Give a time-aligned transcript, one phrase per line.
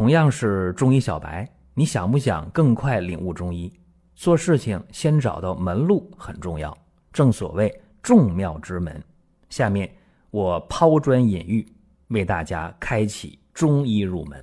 [0.00, 3.70] 同样是中医小白，你想不想更快领悟中医？
[4.14, 6.74] 做事情先找到门路很重要，
[7.12, 7.70] 正所谓
[8.02, 9.04] 众妙之门。
[9.50, 9.94] 下面
[10.30, 11.70] 我抛砖引玉，
[12.08, 14.42] 为大家开启中医入门。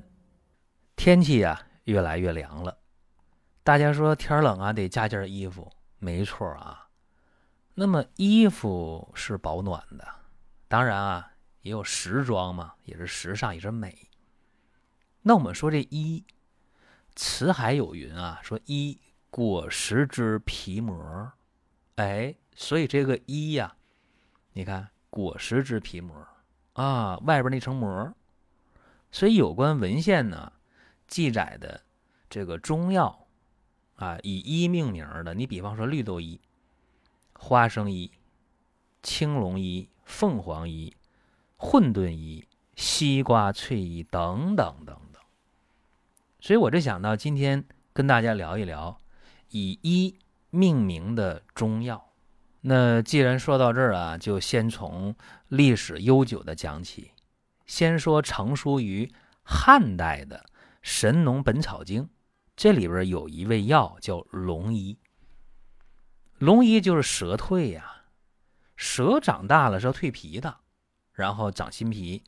[0.96, 2.78] 天气呀，越来越凉了，
[3.64, 5.68] 大家说天冷啊，得加件衣服。
[5.98, 6.88] 没错啊，
[7.74, 10.08] 那么衣服是保暖的，
[10.68, 11.32] 当然啊，
[11.64, 13.98] 也有时装嘛，也是时尚，也是美。
[15.22, 16.24] 那我们说这衣，
[17.16, 18.98] 辞海有云啊，说衣
[19.30, 21.32] 果实之皮膜，
[21.96, 23.76] 哎，所以这个衣呀，
[24.54, 26.16] 你看果实之皮膜
[26.74, 28.14] 啊，外边那层膜，
[29.12, 30.54] 所以有关文献呢
[31.08, 31.84] 记载的
[32.30, 33.28] 这个中药
[33.96, 36.40] 啊，以衣命名的，你比方说绿豆衣、
[37.34, 38.12] 花生衣、
[39.04, 40.96] 青龙衣、凤凰衣、
[41.58, 44.98] 混沌衣、西瓜翠衣等等等。
[46.40, 48.98] 所以我就想到今天跟大家聊一聊
[49.50, 50.20] 以一
[50.52, 52.14] 命名的中药。
[52.62, 55.16] 那既然说到这儿啊，就先从
[55.48, 57.12] 历史悠久的讲起。
[57.66, 59.12] 先说成书于
[59.44, 60.46] 汉代的
[60.82, 62.04] 《神农本草经》，
[62.56, 64.98] 这里边有一味药叫龙医。
[66.38, 68.04] 龙医就是蛇蜕呀，
[68.76, 70.60] 蛇长大了是要蜕皮的，
[71.14, 72.24] 然后长新皮，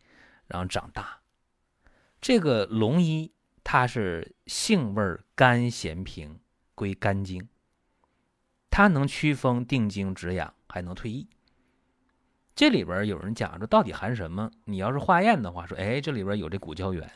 [0.47, 1.19] 然后长大。
[2.19, 3.31] 这个龙医。
[3.63, 6.39] 它是性味甘咸平，
[6.75, 7.47] 归肝经。
[8.69, 11.27] 它能祛风定惊止痒，还能退疫。
[12.55, 14.51] 这里边有人讲说，到底含什么？
[14.65, 17.09] 你要是化验的话，说，哎，这里边有这骨胶原。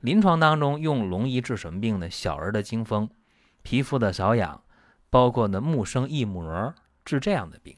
[0.00, 2.10] 临床当中用龙医治什么病呢？
[2.10, 3.08] 小儿的惊风，
[3.62, 4.62] 皮肤的瘙痒，
[5.10, 7.76] 包括呢木生异膜，治这样的病。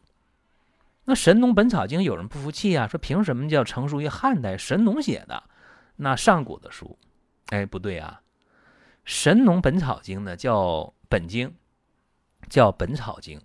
[1.04, 5.44] 那《神农本草经》有人不服气啊，说凭什么叫成熟于汉代神农写的？
[5.96, 6.98] 那上古的书。
[7.50, 8.22] 哎，不对啊，
[9.04, 11.54] 《神农本草经》呢叫本经，
[12.48, 13.38] 叫《本草经》，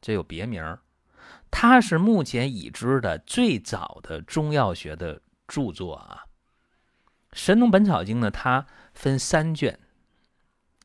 [0.00, 0.78] 这有别名。
[1.50, 6.24] 它是目前已知的最早的中药学的著作啊。
[7.38, 9.78] 《神农本草经》呢，它分三卷，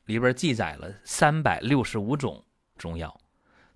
[0.06, 2.44] 里边记载了三百六十五种
[2.78, 3.20] 中药，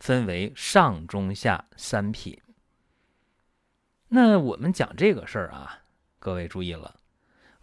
[0.01, 2.41] 分为上、中、下三品。
[4.09, 5.81] 那我们讲这个事儿啊，
[6.19, 7.01] 各位注意了。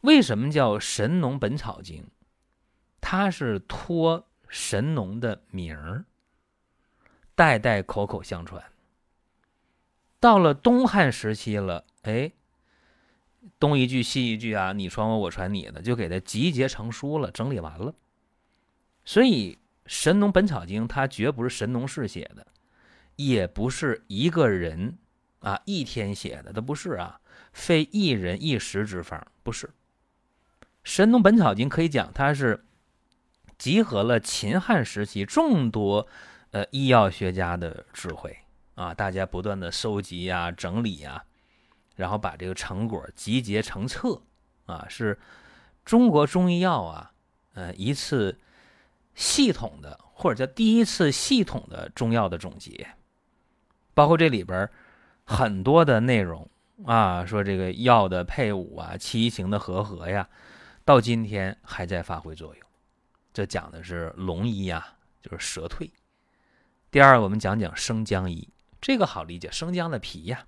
[0.03, 2.03] 为什么叫《神农本草经》？
[2.99, 6.03] 它是托神农的名儿，
[7.35, 8.61] 代代口口相传。
[10.19, 12.29] 到了东汉时期了，哎，
[13.57, 17.95] 东一句西一句啊，你传我，我传你的，就给它集结成书了，整理完了。
[19.05, 19.53] 所以，
[19.85, 22.45] 《神农本草经》它绝不是神农氏写的，
[23.15, 24.97] 也不是一个人
[25.39, 27.21] 啊一天写的，它不是啊，
[27.53, 29.67] 非一人一时之方，不是。
[30.83, 32.65] 《神农本草经》可以讲，它是
[33.57, 36.05] 集合了秦汉时期众多
[36.51, 38.37] 呃医药学家的智慧
[38.75, 41.23] 啊，大家不断的收集啊、整理啊，
[41.95, 44.21] 然后把这个成果集结成册
[44.65, 45.17] 啊，是
[45.85, 47.11] 中国中医药啊，
[47.53, 48.37] 呃一次
[49.15, 52.89] 系统的或者叫第一次系统的中药的总结，
[53.93, 54.69] 包括这里边
[55.23, 56.49] 很多的内容
[56.85, 60.27] 啊，说这个药的配伍啊、七情的和合呀。
[60.85, 62.67] 到今天还在发挥作用，
[63.31, 65.89] 这讲的是龙医呀，就是蛇蜕。
[66.91, 68.49] 第二，我们讲讲生姜医，
[68.81, 70.45] 这个好理解，生姜的皮呀。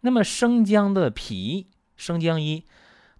[0.00, 2.66] 那么生姜的皮，生姜医，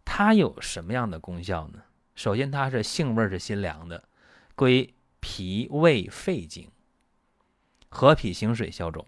[0.04, 1.82] 它有什么样的功效呢？
[2.14, 4.08] 首先，它是性味是辛凉的，
[4.54, 6.70] 归脾胃肺经，
[7.88, 9.04] 和脾行水消肿。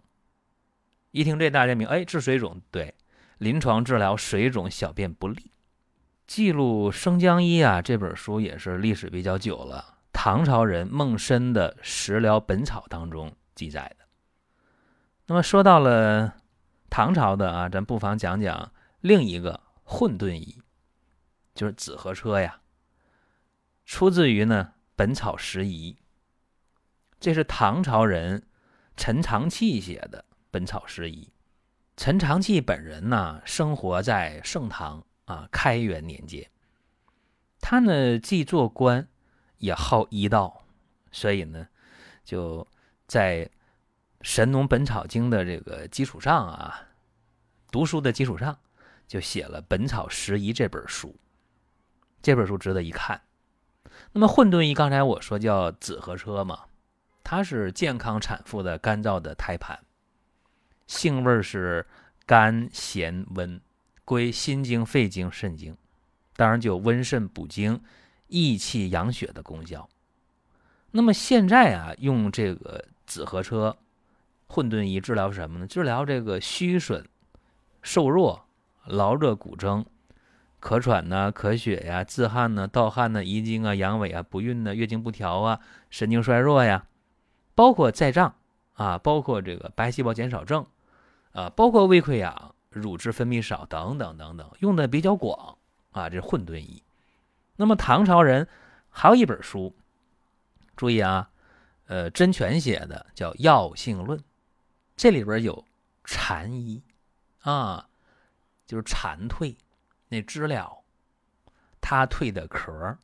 [1.12, 2.92] 一听这大家明，哎，治水肿，对，
[3.38, 5.53] 临床治疗水肿、小便不利。
[6.28, 9.97] 记录生姜医啊，这本书也是历史比较久了。
[10.12, 14.05] 唐朝人孟申的《食疗本草》当中记载的。
[15.27, 16.37] 那么说到了
[16.91, 18.71] 唐朝的啊，咱不妨讲讲
[19.01, 20.60] 另一个混沌医，
[21.54, 22.60] 就是紫河车呀。
[23.86, 25.95] 出自于呢《本草拾遗》，
[27.19, 28.47] 这是唐朝人
[28.98, 31.24] 陈长器写的《本草拾遗》。
[31.97, 35.03] 陈长器本人呢，生活在盛唐。
[35.28, 36.48] 啊，开元年间，
[37.60, 39.07] 他呢既做官，
[39.59, 40.65] 也好医道，
[41.13, 41.69] 所以呢，
[42.25, 42.66] 就
[43.07, 43.45] 在
[44.22, 46.80] 《神农本草经》的这个基础上啊，
[47.71, 48.59] 读书的基础上，
[49.07, 51.15] 就写了《本草拾遗》这本书。
[52.22, 53.21] 这本书值得一看。
[54.13, 56.65] 那么混沌医，刚才我说叫紫河车嘛，
[57.22, 59.78] 它是健康产妇的干燥的胎盘，
[60.86, 61.86] 性味是
[62.24, 63.60] 甘咸温。
[64.09, 65.77] 归心经、肺经、肾经，
[66.34, 67.78] 当然就温肾补精、
[68.28, 69.87] 益气养血的功效。
[70.93, 73.77] 那么现在啊，用这个紫河车
[74.47, 75.66] 混沌仪治疗什么呢？
[75.66, 77.07] 治疗这个虚损、
[77.83, 78.47] 瘦弱、
[78.87, 79.84] 劳热骨蒸、
[80.59, 85.60] 咳喘呐、咳血呀、自汗呐、盗汗呐、遗精啊、阳痿啊、不孕呐、月经不调啊、
[85.91, 86.87] 神经衰弱呀，
[87.55, 88.34] 包括再胀
[88.72, 90.65] 啊，包括这个白细胞减少症
[91.33, 95.56] 啊，包括胃溃疡、乳汁分泌少等等等等，用的比较广
[95.91, 96.09] 啊。
[96.09, 96.82] 这混沌医。
[97.56, 98.47] 那么唐朝人
[98.91, 99.74] 还有一本书。
[100.76, 101.28] 注意啊，
[101.86, 104.16] 呃，甄权写的叫《药性论》，
[104.97, 105.65] 这里边有
[106.04, 106.80] 蝉医
[107.41, 107.88] 啊，
[108.65, 109.56] 就是蝉蜕
[110.09, 110.84] 那知了，
[111.80, 112.97] 它蜕的壳，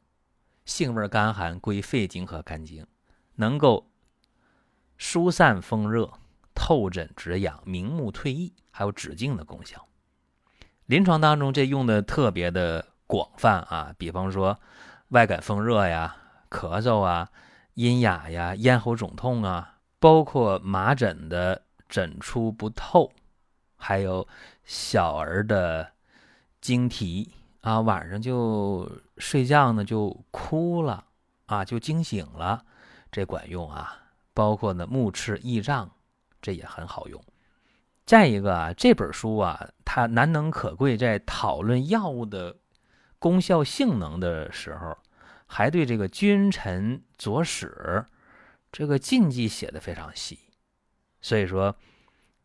[0.64, 2.86] 性味甘寒，归肺经和肝经，
[3.34, 3.88] 能够
[4.96, 6.12] 疏散风热、
[6.64, 9.86] 透疹止痒、明目退翳，还有止痉的功效。
[10.86, 14.58] 临床当中这用的特别的广泛啊，比方说
[15.08, 16.16] 外感风热呀、
[16.48, 17.28] 咳嗽啊。
[17.74, 23.12] 阴哑呀，咽喉肿痛啊，包括麻疹的疹出不透，
[23.76, 24.26] 还有
[24.64, 25.92] 小儿的
[26.62, 31.04] 惊啼啊，晚上就睡觉呢就哭了
[31.44, 32.64] 啊，就惊醒了，
[33.12, 33.98] 这管用啊。
[34.32, 35.90] 包括呢目赤翳胀，
[36.44, 37.18] 这也很好用。
[38.04, 42.54] 再一个啊，这本书啊，它难能可贵，在讨论药物的
[43.18, 44.96] 功效性能的时候。
[45.46, 48.04] 还对这个君臣佐使
[48.72, 50.38] 这个禁忌写的非常细，
[51.20, 51.76] 所以说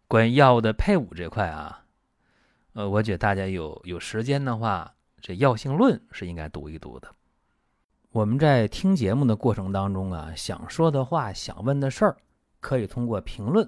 [0.07, 1.86] 关于药物的配伍这块啊，
[2.74, 7.10] 呃，我觉得大家有有时间的话，这《药性论》是应该读一读的。
[8.12, 12.18] 我们在听节目的过程当中啊，想说的话、想问的事儿，
[12.60, 13.68] 可以通过评论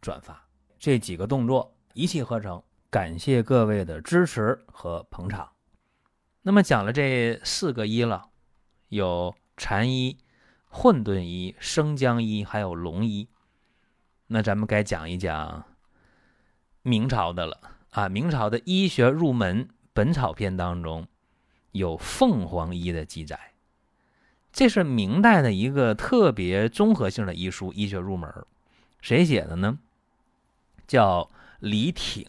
[0.00, 0.46] 转发
[0.78, 5.50] 这几个动作一气呵成，感谢各位的支持和捧场。
[6.42, 8.28] 那么讲了这四个医了，
[8.88, 10.18] 有禅医、
[10.68, 13.28] 混沌医、生姜医，还有龙医。
[14.28, 15.64] 那咱们该讲一讲
[16.82, 17.58] 明朝的了
[17.90, 18.08] 啊！
[18.08, 21.08] 明朝的医学入门《本草篇》当中
[21.72, 23.54] 有凤凰医的记载，
[24.52, 28.32] 这是明代的一个特别综合性的医书，医学入门。
[29.00, 29.78] 谁写的呢？
[30.86, 31.30] 叫
[31.60, 32.26] 李挺。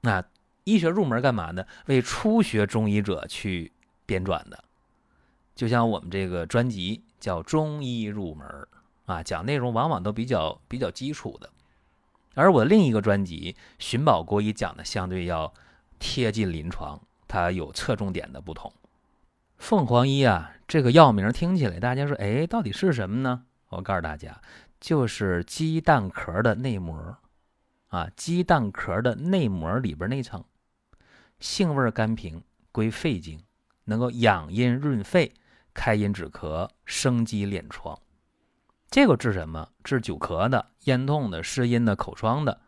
[0.00, 0.24] 那。
[0.68, 1.64] 医学入门干嘛呢？
[1.86, 3.70] 为初学中医者去
[4.04, 4.64] 编撰的，
[5.54, 8.44] 就像我们这个专辑叫《中医入门》
[9.04, 11.48] 啊，讲内容往往都比较比较基础的。
[12.34, 15.54] 而我另一个专辑《寻宝国医》讲的相对要
[16.00, 18.72] 贴近临床，它有侧重点的不同。
[19.58, 23.44] 凤凰医啊，这个药名听起来，大家说，哎，到底是什么呢？
[23.68, 24.40] 我告诉大家，
[24.80, 27.16] 就是鸡蛋壳的内膜
[27.96, 30.44] 啊，鸡蛋壳的内膜里边那层。
[31.40, 33.42] 性味甘平，归肺经，
[33.84, 35.32] 能够养阴润肺、
[35.72, 37.98] 开阴止咳、生肌敛疮。
[38.90, 39.68] 这个治什么？
[39.82, 42.60] 治久咳的、咽痛的、湿阴的、口疮的，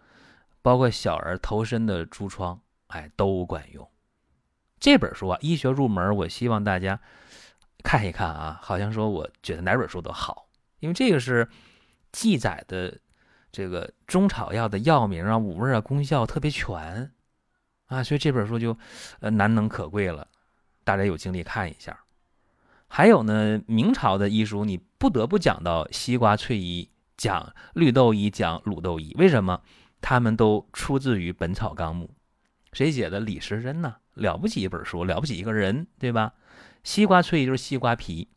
[0.63, 3.87] 包括小儿头身的痔疮，哎，都管用。
[4.81, 6.99] 这本书啊，医学入门，我希望大家
[7.83, 8.59] 看一看啊。
[8.63, 10.49] 好像说，我觉得哪本书都好，
[10.81, 11.49] 因为这个是
[12.13, 12.99] 记载的
[13.51, 17.13] 这个中草药的药名啊、五味啊、功效特别全。
[17.87, 18.77] 啊，所以这本书就，
[19.21, 20.29] 呃，难能可贵了，
[20.85, 21.99] 大家有精力看一下。
[22.87, 29.63] 还有呢，明朝的医书，你不得不讲到西瓜翠衣、讲绿豆衣、讲卤豆衣，为什么？
[30.01, 32.07] 他们都出自于《本草纲目》，
[32.73, 33.21] 谁写的？
[33.21, 33.97] 李时珍呢？
[34.15, 36.35] 了不起一本书，了不起一个人，对吧？
[36.85, 38.29] 西瓜翠衣就是西瓜皮，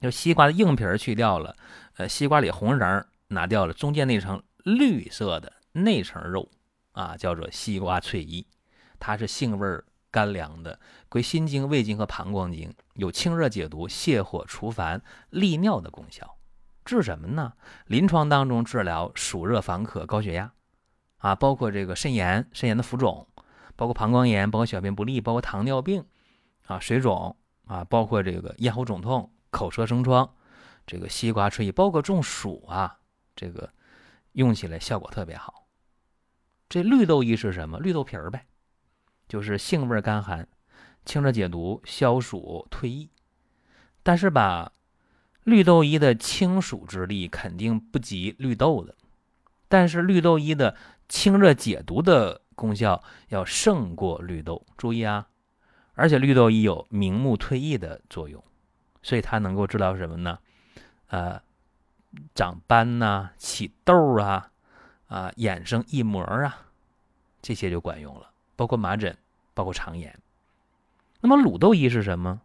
[0.00, 1.56] 就西瓜的硬皮去掉了，
[1.96, 6.50] 呃，西瓜里红瓤拿掉了，中间那层绿色的那层肉
[6.92, 8.46] 啊，叫做西瓜翠衣。
[8.98, 9.80] 它是性味
[10.10, 16.36] 甘凉的，归心经、胃经和膀胱经，有清热解毒、泻火除烦、利尿的功效。
[16.84, 17.52] 治什么呢？
[17.86, 20.50] 临床当中治疗暑热烦渴、高血压，
[21.18, 23.28] 啊，包括这个肾炎、肾炎的浮肿，
[23.76, 26.02] 包括膀胱炎，包括小便不利，包括糖尿病，
[26.66, 30.34] 啊，水肿，啊，包括这个咽喉肿痛、口舌生疮，
[30.86, 32.98] 这个西瓜翠衣，包括中暑啊，
[33.38, 33.72] 这个
[34.32, 35.68] 用起来效果特别好。
[36.68, 37.78] 这绿豆衣是什么？
[37.78, 38.44] 绿豆皮儿呗。
[39.28, 40.48] 就是性味甘寒，
[41.04, 43.08] 清热解毒、消暑退疫。
[44.02, 44.72] 但是吧，
[45.44, 48.96] 绿豆衣的清暑之力肯定不及绿豆的，
[49.68, 50.74] 但是绿豆衣的
[51.08, 54.66] 清热解毒的功效要胜过绿豆。
[54.76, 55.28] 注意啊，
[55.92, 58.42] 而且绿豆衣有明目退翳的作用，
[59.02, 60.38] 所以它能够治疗什么呢？
[61.08, 61.40] 呃，
[62.34, 64.50] 长斑呐、起痘啊、
[65.06, 66.66] 啊衍生异膜啊，
[67.42, 68.30] 这些就管用了。
[68.56, 69.16] 包括麻疹，
[69.54, 70.18] 包括肠炎。
[71.20, 72.40] 那么卤豆衣是什么？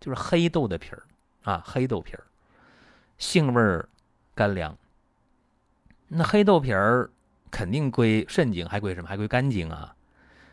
[0.00, 1.02] 就是黑豆的皮儿
[1.44, 2.24] 啊，黑豆皮儿，
[3.16, 3.88] 性味儿
[4.34, 4.76] 甘凉。
[6.08, 7.10] 那黑豆皮儿
[7.50, 9.08] 肯定归肾经，还归什么？
[9.08, 9.94] 还归肝经啊，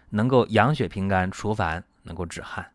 [0.09, 2.71] 能够养血平肝、除烦，能够止汗。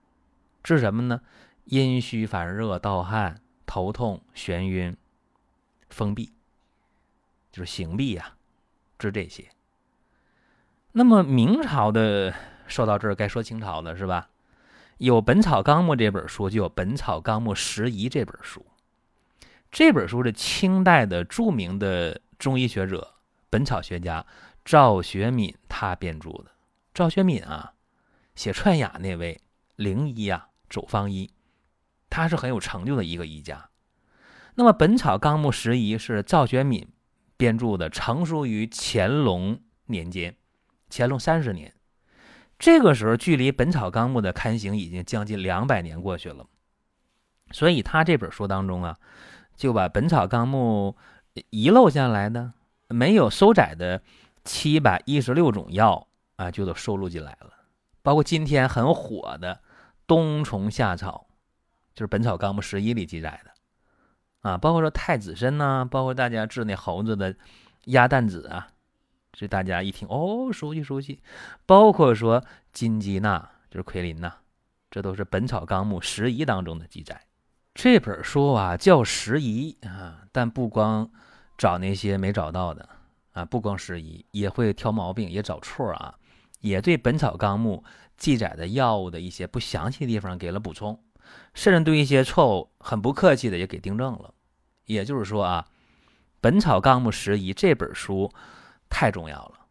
[0.62, 1.20] 治什么呢？
[1.64, 4.96] 阴虚烦热、盗汗、头痛、眩晕、
[5.88, 6.32] 封闭，
[7.52, 8.34] 就是醒痹呀，
[8.98, 9.48] 治这些。
[10.92, 12.34] 那么明朝的
[12.66, 14.30] 说到这儿，该说清朝的是吧？
[14.98, 18.64] 有《本草纲目》这本书，就有《本草纲目拾遗》这本书。
[19.70, 23.14] 这本书是清代的著名的中医学者、
[23.50, 24.24] 本草学家
[24.64, 26.46] 赵学敏他编著的。
[26.94, 27.74] 赵学敏啊，
[28.34, 29.38] 写《串雅》那位
[29.74, 31.30] 灵医啊，周方医，
[32.08, 33.68] 他是很有成就的一个医家。
[34.56, 36.88] 那么《本草纲目拾遗》是赵学敏
[37.36, 40.34] 编著的，成书于乾隆年间。
[40.90, 41.74] 乾隆三十年，
[42.58, 46.46] 这个时候距离《本草纲目》的刊行已经将近两百年过去了，
[47.50, 48.96] 所以他这本书当中啊，
[49.56, 50.96] 就把《本草纲目》
[51.50, 52.54] 遗漏下来的、
[52.88, 54.00] 没有收载的
[54.44, 57.52] 七百一十六种药啊，就都收录进来了。
[58.00, 59.60] 包括今天很火的
[60.06, 61.26] 冬虫夏草，
[61.94, 63.50] 就是《本草纲目拾遗》里记载的
[64.46, 67.34] 啊，包括说太子参呐，包括大家治那猴子的
[67.86, 68.68] 鸭蛋子啊。
[69.32, 71.20] 这大家一听哦，熟悉熟悉，
[71.66, 74.32] 包括说金鸡纳就是奎林呐，
[74.90, 77.20] 这都是《本草纲目拾遗》当中的记载。
[77.74, 81.10] 这本书啊叫拾遗啊，但不光
[81.58, 82.88] 找那些没找到的
[83.32, 86.14] 啊，不光拾遗，也会挑毛病，也找错啊，
[86.60, 87.84] 也对《本草纲目》
[88.16, 90.98] 记载的药物的一些不详细的地方给了补充，
[91.52, 94.32] 甚至对一些错误很不客气的也给订正了。
[94.86, 95.66] 也就是说啊，
[96.40, 98.32] 《本草纲目拾遗》这本书。
[98.88, 99.66] 太重要了，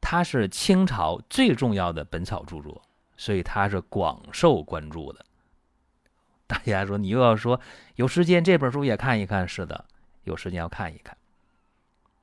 [0.00, 2.80] 它是清朝最重要的本草著作，
[3.16, 5.26] 所以它是广受关注的。
[6.46, 7.60] 大家说，你又要说
[7.96, 9.84] 有时间这本书也看一看，是的，
[10.22, 11.18] 有时间要看一看。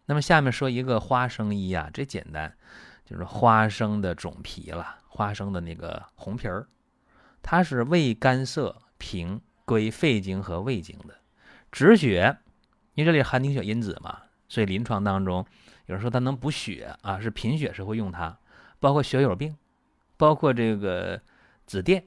[0.05, 2.55] 那么下面说一个花生衣啊，这简单，
[3.03, 6.65] 就是花生的种皮了，花生的那个红皮儿，
[7.43, 11.18] 它是味甘涩平，归肺经和胃经的，
[11.71, 12.37] 止血，
[12.95, 15.45] 因为这里含凝血因子嘛，所以临床当中。
[15.85, 18.37] 有人说它能补血啊，是贫血时会用它，
[18.79, 19.57] 包括血友病，
[20.17, 21.19] 包括这个
[21.65, 22.03] 紫癜，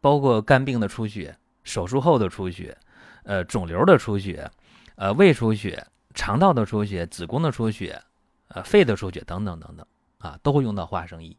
[0.00, 2.78] 包括肝病的出血、手术后的出血、
[3.24, 4.48] 呃肿瘤的出血、
[4.94, 8.00] 呃胃出血、肠道的出血、子宫的出血、
[8.46, 9.84] 呃肺的出血等等等等
[10.18, 11.36] 啊，都会用到花生衣。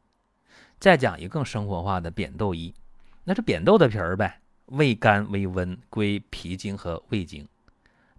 [0.79, 2.75] 再讲一个更生活化的扁豆衣，
[3.23, 7.47] 那是扁豆的皮儿呗，味甘微温，归脾经和胃经，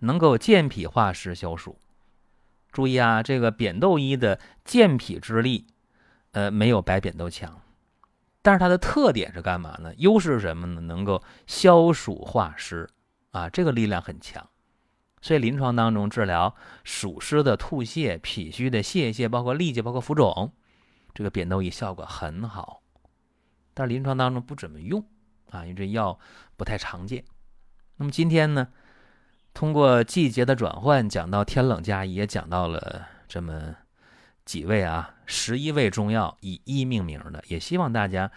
[0.00, 1.78] 能够健脾化湿消暑。
[2.70, 5.66] 注意啊，这个扁豆衣的健脾之力，
[6.32, 7.62] 呃，没有白扁豆强，
[8.42, 9.94] 但是它的特点是干嘛呢？
[9.96, 10.80] 优势是什么呢？
[10.82, 12.88] 能够消暑化湿
[13.30, 14.46] 啊，这个力量很强。
[15.22, 20.52] 所以临床当中治疗暑湿的吐泻、脾虚的泄泻，包括痢疾、包括浮肿，
[21.14, 22.82] 这个扁豆衣效果很好。
[23.72, 25.04] 但是临床当中不怎么用
[25.50, 26.18] 啊，因为这药
[26.56, 27.24] 不太常见。
[27.96, 28.68] 那么今天呢？
[29.54, 33.74] 通过季节的转换，讲到天冷加衣，也讲到了这么
[34.44, 38.30] 几味啊，十一味中药以一命名的，也希望大家，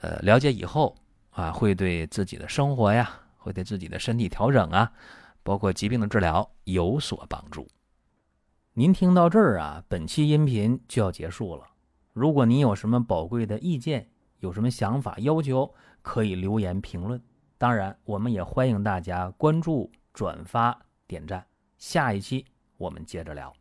[0.00, 0.94] 呃，了解以后
[1.30, 4.92] 啊，会对自己的生活呀，会对自己的身体调整啊，
[5.42, 7.66] 包括疾病的治疗有所帮助。
[8.74, 11.64] 您听到这儿啊，本期音频就要结束了。
[12.12, 15.74] 如果您有什么宝贵的意见，有什么想法要求，
[16.06, 17.20] 可以留言评论。
[17.58, 19.90] 当然，我们也欢迎大家关注。
[20.12, 21.44] 转发点赞，
[21.78, 22.46] 下一期
[22.76, 23.52] 我们接着聊。